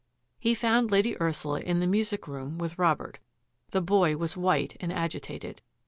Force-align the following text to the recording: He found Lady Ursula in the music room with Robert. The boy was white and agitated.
He 0.39 0.55
found 0.55 0.89
Lady 0.89 1.15
Ursula 1.21 1.59
in 1.59 1.79
the 1.79 1.85
music 1.85 2.27
room 2.27 2.57
with 2.57 2.79
Robert. 2.79 3.19
The 3.69 3.81
boy 3.81 4.17
was 4.17 4.35
white 4.35 4.75
and 4.79 4.91
agitated. 4.91 5.61